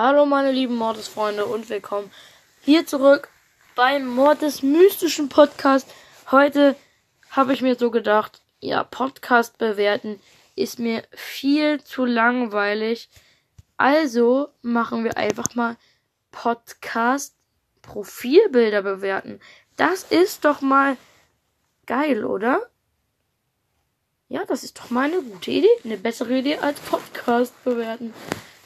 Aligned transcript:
Hallo 0.00 0.26
meine 0.26 0.52
lieben 0.52 0.76
Mordes-Freunde 0.76 1.44
und 1.44 1.68
willkommen 1.68 2.12
hier 2.60 2.86
zurück 2.86 3.30
beim 3.74 4.06
Mordes 4.06 4.62
mystischen 4.62 5.28
Podcast. 5.28 5.92
Heute 6.30 6.76
habe 7.30 7.52
ich 7.52 7.62
mir 7.62 7.74
so 7.74 7.90
gedacht, 7.90 8.40
ja, 8.60 8.84
Podcast 8.84 9.58
bewerten 9.58 10.20
ist 10.54 10.78
mir 10.78 11.02
viel 11.10 11.82
zu 11.82 12.04
langweilig. 12.04 13.08
Also 13.76 14.50
machen 14.62 15.02
wir 15.02 15.16
einfach 15.16 15.56
mal 15.56 15.76
Podcast 16.30 17.34
Profilbilder 17.82 18.82
bewerten. 18.82 19.40
Das 19.74 20.04
ist 20.04 20.44
doch 20.44 20.60
mal 20.60 20.96
geil, 21.86 22.24
oder? 22.24 22.60
Ja, 24.28 24.44
das 24.44 24.62
ist 24.62 24.78
doch 24.78 24.90
mal 24.90 25.10
eine 25.10 25.22
gute 25.22 25.50
Idee. 25.50 25.66
Eine 25.82 25.96
bessere 25.96 26.38
Idee 26.38 26.58
als 26.58 26.78
Podcast 26.78 27.52
bewerten. 27.64 28.14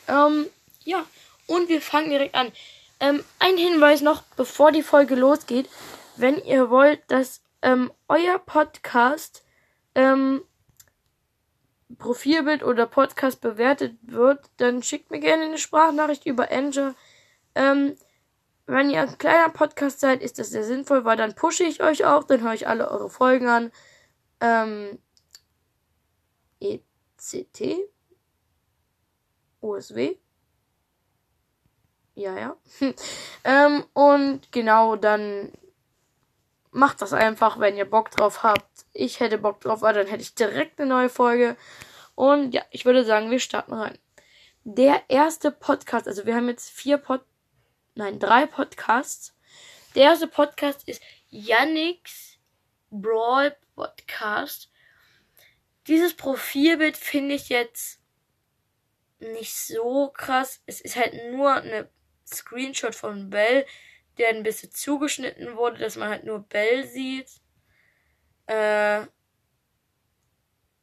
Ähm, 0.08 0.50
ja, 0.84 1.04
und 1.46 1.68
wir 1.68 1.80
fangen 1.80 2.10
direkt 2.10 2.34
an. 2.34 2.52
Ähm, 3.00 3.24
ein 3.38 3.56
Hinweis 3.56 4.00
noch, 4.00 4.22
bevor 4.36 4.72
die 4.72 4.82
Folge 4.82 5.14
losgeht. 5.14 5.68
Wenn 6.16 6.36
ihr 6.38 6.70
wollt, 6.70 7.00
dass 7.08 7.42
ähm, 7.62 7.92
euer 8.08 8.38
Podcast 8.38 9.44
ähm, 9.94 10.42
Profilbild 11.98 12.62
oder 12.62 12.86
Podcast 12.86 13.40
bewertet 13.40 13.96
wird, 14.02 14.50
dann 14.56 14.82
schickt 14.82 15.10
mir 15.10 15.20
gerne 15.20 15.44
eine 15.44 15.58
Sprachnachricht 15.58 16.26
über 16.26 16.50
Anchor. 16.50 16.94
Ähm, 17.54 17.96
wenn 18.66 18.90
ihr 18.90 19.02
ein 19.02 19.18
kleiner 19.18 19.48
Podcast 19.50 20.00
seid, 20.00 20.22
ist 20.22 20.38
das 20.38 20.50
sehr 20.50 20.64
sinnvoll, 20.64 21.04
weil 21.04 21.16
dann 21.16 21.34
pushe 21.34 21.64
ich 21.64 21.82
euch 21.82 22.04
auch, 22.04 22.24
dann 22.24 22.42
höre 22.42 22.54
ich 22.54 22.68
alle 22.68 22.90
eure 22.90 23.10
Folgen 23.10 23.48
an. 23.48 23.72
Ähm, 24.40 24.98
ECT, 26.60 27.78
OSW, 29.60 30.16
ja, 32.14 32.38
ja. 32.38 32.56
ähm, 33.44 33.84
und 33.94 34.52
genau, 34.52 34.96
dann 34.96 35.52
macht 36.70 37.02
das 37.02 37.12
einfach, 37.12 37.60
wenn 37.60 37.76
ihr 37.76 37.88
Bock 37.88 38.10
drauf 38.10 38.42
habt. 38.42 38.86
Ich 38.92 39.20
hätte 39.20 39.38
Bock 39.38 39.60
drauf, 39.60 39.82
weil 39.82 39.94
dann 39.94 40.06
hätte 40.06 40.22
ich 40.22 40.34
direkt 40.34 40.80
eine 40.80 40.88
neue 40.88 41.08
Folge. 41.08 41.56
Und 42.14 42.52
ja, 42.52 42.62
ich 42.70 42.84
würde 42.84 43.04
sagen, 43.04 43.30
wir 43.30 43.40
starten 43.40 43.72
rein. 43.74 43.98
Der 44.64 45.02
erste 45.08 45.50
Podcast, 45.50 46.06
also 46.06 46.26
wir 46.26 46.34
haben 46.34 46.48
jetzt 46.48 46.70
vier 46.70 46.98
Pod, 46.98 47.22
nein, 47.94 48.18
drei 48.18 48.46
Podcasts. 48.46 49.34
Der 49.94 50.04
erste 50.04 50.26
Podcast 50.26 50.88
ist 50.88 51.02
Yannick's 51.28 52.38
Brawl 52.90 53.56
Podcast. 53.74 54.70
Dieses 55.88 56.14
Profilbild 56.14 56.96
finde 56.96 57.34
ich 57.34 57.48
jetzt 57.48 58.00
nicht 59.18 59.54
so 59.54 60.10
krass. 60.10 60.62
Es 60.66 60.80
ist 60.80 60.96
halt 60.96 61.12
nur 61.32 61.52
eine 61.52 61.88
Screenshot 62.26 62.94
von 62.94 63.30
Bell, 63.30 63.66
der 64.18 64.28
ein 64.28 64.42
bisschen 64.42 64.72
zugeschnitten 64.72 65.56
wurde, 65.56 65.78
dass 65.78 65.96
man 65.96 66.08
halt 66.08 66.24
nur 66.24 66.40
Bell 66.40 66.86
sieht. 66.86 67.30
Äh, 68.46 69.02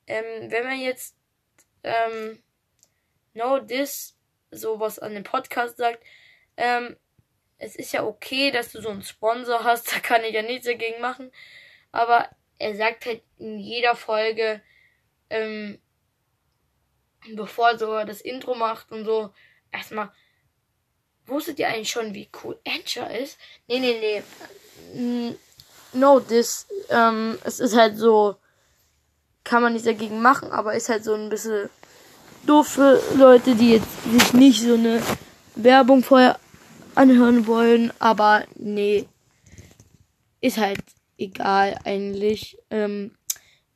ähm, 0.07 0.51
wenn 0.51 0.63
man 0.63 0.79
jetzt 0.79 1.15
ähm, 1.83 2.41
No 3.33 3.59
This 3.59 4.17
sowas 4.51 4.99
an 4.99 5.13
dem 5.13 5.23
Podcast 5.23 5.77
sagt, 5.77 6.03
ähm, 6.57 6.97
es 7.57 7.75
ist 7.75 7.91
ja 7.91 8.03
okay, 8.03 8.51
dass 8.51 8.71
du 8.71 8.81
so 8.81 8.89
einen 8.89 9.03
Sponsor 9.03 9.63
hast, 9.63 9.91
da 9.95 9.99
kann 9.99 10.23
ich 10.23 10.33
ja 10.33 10.41
nichts 10.41 10.65
dagegen 10.65 11.01
machen. 11.01 11.31
Aber 11.91 12.29
er 12.57 12.75
sagt 12.75 13.05
halt 13.05 13.23
in 13.37 13.59
jeder 13.59 13.95
Folge, 13.95 14.61
ähm, 15.29 15.79
bevor 17.35 17.71
er 17.71 17.77
so 17.77 18.03
das 18.03 18.21
Intro 18.21 18.55
macht 18.55 18.91
und 18.91 19.05
so, 19.05 19.33
erstmal, 19.71 20.11
Wusstet 21.29 21.59
ihr 21.59 21.67
eigentlich 21.67 21.91
schon, 21.91 22.13
wie 22.13 22.29
cool 22.43 22.57
Anchor 22.65 23.09
ist? 23.09 23.37
Nee, 23.67 23.79
nee, 23.79 24.23
nee. 24.93 25.35
No, 25.93 26.19
this. 26.19 26.67
Ähm, 26.89 27.37
es 27.43 27.59
ist 27.59 27.75
halt 27.75 27.97
so. 27.97 28.35
Kann 29.43 29.63
man 29.63 29.73
nichts 29.73 29.87
dagegen 29.87 30.21
machen, 30.21 30.51
aber 30.51 30.75
ist 30.75 30.89
halt 30.89 31.03
so 31.03 31.13
ein 31.13 31.29
bisschen 31.29 31.69
doof 32.45 32.67
für 32.67 33.01
Leute, 33.15 33.55
die 33.55 33.71
jetzt 33.71 34.03
sich 34.11 34.33
nicht 34.33 34.61
so 34.61 34.73
eine 34.73 35.01
Werbung 35.55 36.03
vorher 36.03 36.39
anhören 36.95 37.47
wollen. 37.47 37.91
Aber 37.99 38.43
nee. 38.55 39.07
Ist 40.41 40.57
halt 40.57 40.81
egal 41.17 41.77
eigentlich. 41.83 42.57
Ähm, 42.69 43.11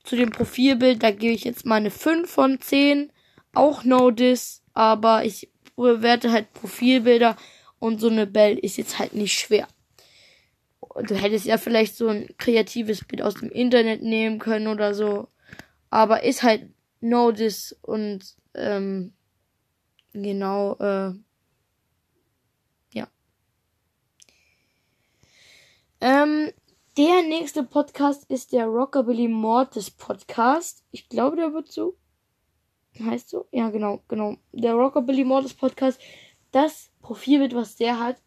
zu 0.04 0.16
dem 0.16 0.32
Profilbild, 0.32 1.02
da 1.02 1.12
gebe 1.12 1.34
ich 1.34 1.44
jetzt 1.44 1.66
mal 1.66 1.76
eine 1.76 1.92
5 1.92 2.30
von 2.30 2.60
10. 2.60 3.12
Auch 3.54 3.84
No 3.84 4.12
This, 4.12 4.62
aber 4.74 5.26
ich 5.26 5.50
bewerte 5.76 6.32
halt 6.32 6.54
Profilbilder 6.54 7.38
und 7.80 8.00
so 8.00 8.10
eine 8.10 8.28
Bell 8.28 8.58
ist 8.58 8.78
jetzt 8.78 9.00
halt 9.00 9.14
nicht 9.14 9.34
schwer. 9.34 9.68
Du 11.08 11.16
hättest 11.16 11.46
ja 11.46 11.58
vielleicht 11.58 11.96
so 11.96 12.08
ein 12.08 12.30
kreatives 12.38 13.04
Bild 13.04 13.22
aus 13.22 13.36
dem 13.36 13.50
Internet 13.50 14.04
nehmen 14.04 14.40
können 14.40 14.68
oder 14.68 14.94
so. 14.94 15.28
Aber 15.90 16.24
ist 16.24 16.44
halt 16.44 16.70
Notice 17.02 17.76
und 17.82 18.24
ähm, 18.54 19.14
genau, 20.14 20.76
äh, 20.80 21.14
ja. 22.94 23.08
Ähm, 26.00 26.52
der 26.98 27.24
nächste 27.24 27.64
Podcast 27.64 28.30
ist 28.30 28.54
der 28.54 28.68
Rockabilly 28.68 29.28
Mortis 29.28 29.90
Podcast. 29.90 30.84
Ich 30.92 31.10
glaube, 31.10 31.36
der 31.36 31.54
wird 31.54 31.72
so 31.72 31.98
heißt 33.00 33.30
so? 33.30 33.48
Ja, 33.52 33.70
genau, 33.70 34.02
genau. 34.08 34.36
Der 34.52 34.74
Rockabilly 34.74 35.24
Mortis 35.24 35.54
Podcast. 35.54 36.00
Das 36.52 36.92
Profilbild, 37.02 37.56
was 37.56 37.76
der 37.76 38.00
hat, 38.00 38.18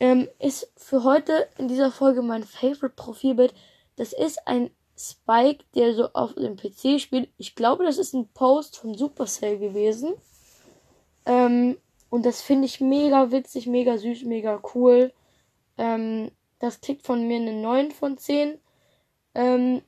ähm, 0.00 0.28
ist 0.38 0.72
für 0.76 1.04
heute 1.04 1.48
in 1.58 1.68
dieser 1.68 1.90
Folge 1.90 2.22
mein 2.22 2.44
Favorite 2.44 2.94
Profilbild. 2.96 3.54
Das 3.96 4.12
ist 4.12 4.46
ein 4.46 4.70
Spike, 4.96 5.64
der 5.74 5.94
so 5.94 6.12
auf 6.12 6.34
dem 6.34 6.56
PC 6.56 7.00
spielt. 7.00 7.28
Ich 7.36 7.54
glaube, 7.54 7.84
das 7.84 7.98
ist 7.98 8.14
ein 8.14 8.28
Post 8.28 8.78
von 8.78 8.94
Supercell 8.94 9.58
gewesen. 9.58 10.14
Ähm, 11.26 11.78
und 12.10 12.24
das 12.24 12.42
finde 12.42 12.66
ich 12.66 12.80
mega 12.80 13.32
witzig, 13.32 13.66
mega 13.66 13.98
süß, 13.98 14.24
mega 14.24 14.62
cool. 14.74 15.12
Ähm, 15.78 16.30
das 16.60 16.80
kriegt 16.80 17.02
von 17.04 17.26
mir 17.26 17.38
eine 17.38 17.52
9 17.54 17.90
von 17.90 18.16
10. 18.18 18.58
Ähm, 19.34 19.82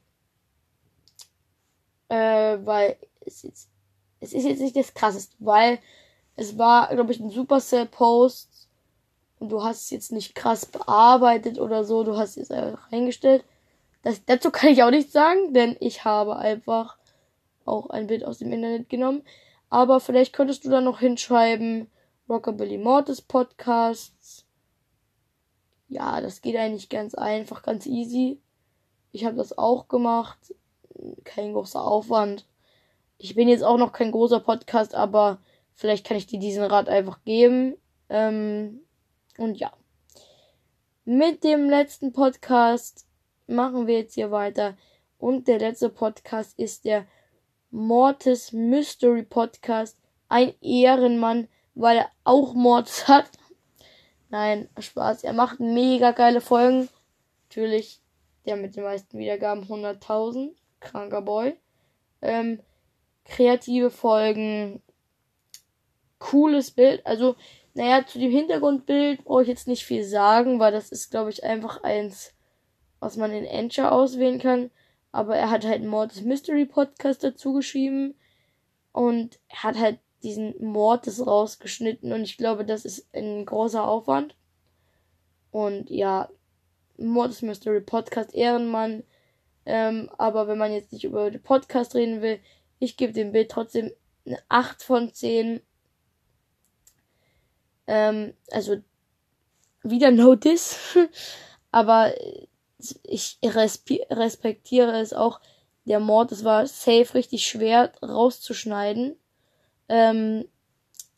äh, 2.09 2.59
weil 2.65 2.97
es 3.21 3.43
jetzt 3.43 3.71
es 4.21 4.33
ist 4.33 4.45
jetzt 4.45 4.61
nicht 4.61 4.77
das 4.77 4.95
krasseste, 4.95 5.35
weil 5.39 5.79
es 6.37 6.59
war, 6.59 6.89
glaube 6.95 7.13
ich, 7.13 7.21
ein 7.21 7.31
Supercell-Post 7.31 8.69
und 9.39 9.51
du 9.51 9.63
hast 9.63 9.83
es 9.83 9.91
jetzt 9.91 10.13
nicht 10.13 10.35
krass 10.35 10.67
bearbeitet 10.67 11.59
oder 11.59 11.85
so, 11.85 12.05
du 12.05 12.17
hast 12.17 12.37
es 12.37 12.51
einfach 12.51 12.93
reingestellt. 12.93 13.45
Das, 14.03 14.25
dazu 14.25 14.51
kann 14.51 14.71
ich 14.71 14.83
auch 14.83 14.91
nichts 14.91 15.13
sagen, 15.13 15.53
denn 15.53 15.77
ich 15.81 16.05
habe 16.05 16.37
einfach 16.37 16.97
auch 17.65 17.91
ein 17.91 18.07
Bild 18.07 18.25
aus 18.25 18.39
dem 18.39 18.53
Internet 18.53 18.89
genommen. 18.89 19.23
Aber 19.69 20.01
vielleicht 20.01 20.33
könntest 20.33 20.65
du 20.65 20.71
da 20.71 20.81
noch 20.81 21.01
hinschreiben, 21.01 21.91
Rockabilly 22.29 22.79
Mortis 22.79 23.21
Podcasts. 23.21 24.47
Ja, 25.89 26.21
das 26.21 26.41
geht 26.41 26.57
eigentlich 26.57 26.89
ganz 26.89 27.15
einfach, 27.15 27.63
ganz 27.63 27.87
easy. 27.87 28.41
Ich 29.13 29.25
habe 29.25 29.37
das 29.37 29.57
auch 29.57 29.89
gemacht. 29.89 30.55
Kein 31.25 31.53
großer 31.53 31.83
Aufwand. 31.83 32.47
Ich 33.19 33.35
bin 33.35 33.49
jetzt 33.49 33.65
auch 33.65 33.79
noch 33.79 33.93
kein 33.93 34.13
großer 34.13 34.41
Podcast, 34.41 34.95
aber 34.95 35.39
vielleicht 35.75 36.07
kann 36.07 36.17
ich 36.17 36.27
dir 36.27 36.39
diesen 36.39 36.65
Rat 36.65 36.89
einfach 36.89 37.25
geben. 37.25 37.77
Ähm, 38.09 38.81
und 39.39 39.59
ja. 39.59 39.73
Mit 41.05 41.45
dem 41.45 41.71
letzten 41.71 42.13
Podcast 42.13 43.07
machen 43.47 43.87
wir 43.87 43.99
jetzt 43.99 44.15
hier 44.15 44.31
weiter. 44.31 44.77
Und 45.19 45.49
der 45.49 45.59
letzte 45.59 45.89
Podcast 45.89 46.59
ist 46.59 46.85
der 46.85 47.07
Mortis 47.71 48.53
Mystery 48.53 49.23
Podcast. 49.23 49.99
Ein 50.29 50.55
Ehrenmann, 50.61 51.49
weil 51.75 51.99
er 51.99 52.11
auch 52.25 52.55
Mords 52.55 53.09
hat. 53.09 53.31
Nein, 54.29 54.69
Spaß. 54.79 55.25
Er 55.25 55.33
macht 55.33 55.61
mega 55.61 56.11
geile 56.11 56.41
Folgen. 56.41 56.89
Natürlich 57.49 58.01
der 58.45 58.57
mit 58.57 58.77
den 58.77 58.85
meisten 58.85 59.19
Wiedergaben 59.19 59.65
100.000. 59.65 60.53
Kranker 60.81 61.23
Boy. 61.23 61.57
Ähm, 62.23 62.61
kreative 63.29 63.91
Folgen, 63.91 64.83
cooles 66.19 66.71
Bild. 66.71 67.05
Also, 67.07 67.37
naja, 67.75 68.07
zu 68.07 68.19
dem 68.19 68.31
Hintergrundbild 68.31 69.25
brauche 69.25 69.43
ich 69.43 69.49
jetzt 69.49 69.69
nicht 69.69 69.85
viel 69.85 70.05
sagen, 70.05 70.59
weil 70.59 70.73
das 70.73 70.91
ist, 70.91 71.11
glaube 71.11 71.31
ich, 71.31 71.45
einfach 71.45 71.83
eins, 71.83 72.33
was 73.01 73.17
man 73.17 73.33
in 73.33 73.45
Encher 73.45 73.93
auswählen 73.93 74.39
kann. 74.39 74.71
Aber 75.13 75.37
er 75.37 75.51
hat 75.51 75.65
halt 75.65 75.77
einen 75.77 75.89
Mordes 75.89 76.23
Mystery 76.23 76.67
Podcast 76.67 77.25
dazu 77.25 77.53
geschrieben 77.53 78.15
und 78.93 79.39
er 79.49 79.63
hat 79.63 79.79
halt 79.79 79.99
diesen 80.23 80.55
Mordes 80.63 81.27
rausgeschnitten 81.27 82.13
und 82.13 82.23
ich 82.23 82.37
glaube, 82.37 82.65
das 82.65 82.85
ist 82.85 83.09
ein 83.15 83.45
großer 83.45 83.87
Aufwand. 83.87 84.35
Und 85.51 85.91
ja, 85.91 86.29
Mordes 86.99 87.43
Mystery 87.43 87.81
Podcast 87.81 88.35
Ehrenmann. 88.35 89.05
Ähm, 89.65 90.11
aber 90.17 90.49
wenn 90.49 90.59
man 90.59 90.73
jetzt 90.73 90.93
nicht 90.93 91.05
über 91.05 91.31
den 91.31 91.43
Podcast 91.43 91.95
reden 91.95 92.23
will, 92.23 92.41
ich 92.79 92.97
gebe 92.97 93.13
dem 93.13 93.33
Bild 93.33 93.51
trotzdem 93.51 93.93
eine 94.27 94.39
8 94.49 94.83
von 94.83 95.13
10. 95.13 95.61
Ähm, 97.87 98.35
also 98.51 98.77
wieder 99.83 100.11
Notice. 100.11 100.97
Aber 101.71 102.13
ich 103.03 103.39
respektiere 103.43 105.01
es 105.01 105.13
auch. 105.13 105.41
Der 105.85 106.01
Mord, 106.01 106.33
es 106.33 106.43
war 106.43 106.67
safe 106.67 107.15
richtig 107.15 107.47
schwer 107.47 107.93
rauszuschneiden. 108.03 109.17
Ähm, 109.89 110.49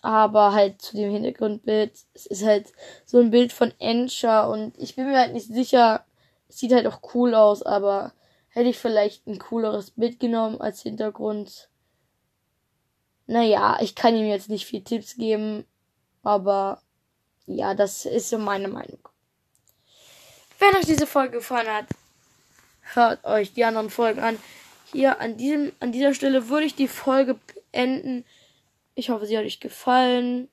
aber 0.03 0.53
halt 0.53 0.81
zu 0.83 0.97
dem 0.97 1.11
Hintergrundbild, 1.11 1.93
es 2.15 2.27
ist 2.27 2.45
halt 2.45 2.73
so 3.05 3.19
ein 3.19 3.31
Bild 3.31 3.53
von 3.53 3.73
Ensha 3.79 4.47
und 4.47 4.79
ich 4.79 4.95
bin 4.95 5.07
mir 5.07 5.19
halt 5.19 5.33
nicht 5.33 5.49
sicher, 5.49 6.05
es 6.49 6.59
sieht 6.59 6.73
halt 6.73 6.87
auch 6.87 7.01
cool 7.15 7.35
aus, 7.35 7.63
aber 7.63 8.13
hätte 8.59 8.71
ich 8.71 8.79
vielleicht 8.79 9.27
ein 9.29 9.39
cooleres 9.39 9.93
Bild 9.93 10.19
genommen 10.19 10.61
als 10.61 10.83
Hintergrund. 10.83 11.69
Naja, 13.29 13.79
ich 13.81 13.95
kann 13.95 14.17
ihm 14.17 14.27
jetzt 14.27 14.49
nicht 14.49 14.67
viel 14.67 14.83
Tipps 14.83 15.17
geben, 15.17 15.65
aber 16.25 16.83
ja, 17.47 17.75
das 17.75 18.05
ist 18.05 18.31
so 18.31 18.39
meine 18.39 18.67
Meinung. 18.67 18.99
Wenn 20.59 20.75
euch 20.75 20.87
diese 20.87 21.07
Folge 21.07 21.37
gefallen 21.37 21.69
hat, 21.69 21.87
hört 22.95 23.25
euch 23.25 23.53
die 23.53 23.65
anderen 23.65 23.91
Folgen 23.91 24.19
an. 24.19 24.39
Hier 24.91 25.21
an 25.21 25.37
diesem, 25.37 25.71
an 25.79 25.93
dieser 25.93 26.13
Stelle 26.13 26.49
würde 26.49 26.67
ich 26.67 26.75
die 26.75 26.89
Folge 26.89 27.39
beenden. 27.71 28.25
Ich 28.97 29.11
hoffe, 29.11 29.27
sie 29.27 29.39
hat 29.39 29.45
euch 29.45 29.61
gefallen. 29.61 30.49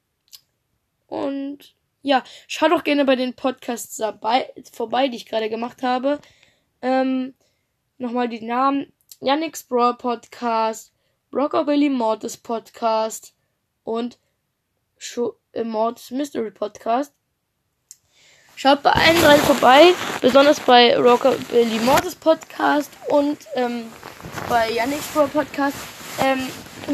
Und 1.08 1.74
ja, 2.04 2.24
schaut 2.48 2.72
doch 2.72 2.84
gerne 2.84 3.04
bei 3.06 3.16
den 3.16 3.34
Podcasts 3.34 4.00
vorbei, 4.72 5.08
die 5.08 5.18
ich 5.18 5.26
gerade 5.26 5.50
gemacht 5.50 5.82
habe. 5.82 6.20
Ähm, 6.84 7.34
nochmal 7.98 8.30
die 8.30 8.44
Namen. 8.44 8.92
Yannick's 9.22 9.64
Brawl 9.64 9.96
Podcast, 9.96 10.92
Rockabilly 11.34 11.90
Mortis 11.90 12.38
Podcast 12.38 13.34
und 13.84 14.20
Show, 14.98 15.36
äh, 15.54 15.64
Mortis 15.64 16.12
Mystery 16.12 16.52
Podcast. 16.52 17.14
Schaut 18.58 18.84
bei 18.84 18.92
allen 18.92 19.22
drei 19.22 19.38
vorbei, 19.38 19.94
besonders 20.22 20.60
bei 20.62 20.98
Rockabilly 20.98 21.80
Mortis 21.80 22.16
Podcast 22.16 22.92
und 23.10 23.38
ähm, 23.56 23.92
bei 24.48 24.72
Yannick's 24.72 25.08
Brawl 25.14 25.28
Podcast. 25.28 25.78
Ähm, 26.22 26.48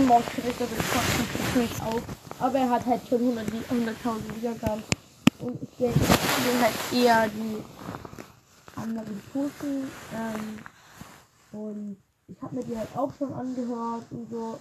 Mord 0.07 0.25
kriegt 0.27 0.59
das 0.59 0.69
natürlich 0.71 1.81
auch. 1.81 2.01
Aber 2.39 2.57
er 2.57 2.69
hat 2.69 2.85
halt 2.85 3.01
schon 3.07 3.19
100.000 3.19 3.69
100 3.69 4.35
Wiedergaben. 4.35 4.83
Und 5.39 5.61
ich 5.61 5.79
will 5.79 5.93
halt 6.61 6.73
eher 6.93 7.27
die 7.27 7.63
anderen 8.75 9.21
pushen. 9.31 9.91
Ähm, 10.15 10.59
und 11.51 11.97
ich 12.27 12.41
habe 12.41 12.55
mir 12.55 12.63
die 12.63 12.77
halt 12.77 12.89
auch 12.95 13.13
schon 13.13 13.33
angehört 13.33 14.05
und 14.11 14.29
so. 14.29 14.59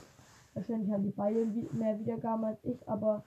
Wahrscheinlich 0.55 0.91
haben 0.91 1.05
die 1.05 1.11
beide 1.11 1.47
mehr 1.73 1.99
Wiedergaben 2.01 2.45
als 2.45 2.59
ich, 2.65 2.89
aber 2.89 3.25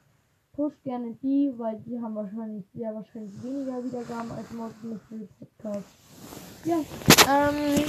push 0.53 0.73
gerne 0.83 1.13
die, 1.21 1.53
weil 1.57 1.79
die 1.85 1.99
haben 1.99 2.15
wahrscheinlich 2.15 2.65
sehr 2.73 2.93
wahrscheinlich 2.93 3.41
weniger 3.41 3.83
Wiedergaben 3.83 4.31
als 4.31 4.51
Mod 4.51 4.71
Mystery 4.83 5.27
Podcast. 5.39 5.85
Ja, 6.65 6.77
ähm, 7.29 7.85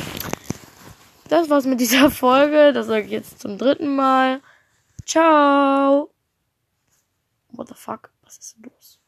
das 1.29 1.50
war's 1.50 1.67
mit 1.67 1.81
dieser 1.81 2.11
Folge. 2.11 2.73
Das 2.73 2.87
sage 2.87 3.05
ich 3.05 3.11
jetzt 3.11 3.41
zum 3.41 3.59
dritten 3.59 3.97
Mal. 3.97 4.41
Ciao. 5.05 6.11
What 7.50 7.69
the 7.69 7.75
fuck? 7.75 8.11
Was 8.23 8.38
ist 8.38 8.56
denn 8.56 8.71
los? 8.71 9.04